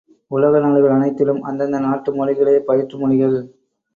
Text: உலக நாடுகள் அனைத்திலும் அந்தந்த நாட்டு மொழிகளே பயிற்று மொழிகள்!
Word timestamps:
உலக 0.31 0.59
நாடுகள் 0.59 0.93
அனைத்திலும் 0.93 1.41
அந்தந்த 1.43 1.79
நாட்டு 1.79 2.11
மொழிகளே 2.13 2.57
பயிற்று 2.61 2.97
மொழிகள்! 2.97 3.37